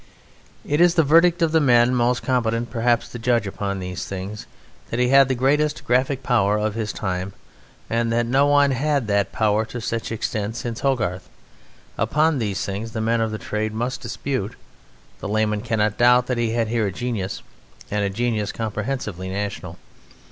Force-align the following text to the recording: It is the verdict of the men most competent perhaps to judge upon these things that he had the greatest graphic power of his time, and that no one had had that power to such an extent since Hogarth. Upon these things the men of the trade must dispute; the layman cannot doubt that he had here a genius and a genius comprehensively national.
It 0.65 0.81
is 0.81 0.95
the 0.95 1.03
verdict 1.03 1.43
of 1.43 1.51
the 1.51 1.59
men 1.59 1.93
most 1.93 2.23
competent 2.23 2.71
perhaps 2.71 3.07
to 3.09 3.19
judge 3.19 3.45
upon 3.45 3.77
these 3.77 4.05
things 4.05 4.47
that 4.89 4.99
he 4.99 5.09
had 5.09 5.27
the 5.27 5.35
greatest 5.35 5.85
graphic 5.85 6.23
power 6.23 6.57
of 6.57 6.73
his 6.73 6.91
time, 6.91 7.33
and 7.87 8.11
that 8.11 8.25
no 8.25 8.47
one 8.47 8.71
had 8.71 8.81
had 8.83 9.07
that 9.09 9.31
power 9.31 9.63
to 9.65 9.79
such 9.79 10.09
an 10.09 10.15
extent 10.15 10.55
since 10.55 10.79
Hogarth. 10.79 11.29
Upon 11.99 12.39
these 12.39 12.65
things 12.65 12.93
the 12.93 12.99
men 12.99 13.21
of 13.21 13.29
the 13.29 13.37
trade 13.37 13.75
must 13.75 14.01
dispute; 14.01 14.55
the 15.19 15.27
layman 15.29 15.61
cannot 15.61 15.99
doubt 15.99 16.25
that 16.25 16.39
he 16.39 16.49
had 16.53 16.69
here 16.69 16.87
a 16.87 16.91
genius 16.91 17.43
and 17.91 18.03
a 18.03 18.09
genius 18.09 18.51
comprehensively 18.51 19.29
national. 19.29 19.77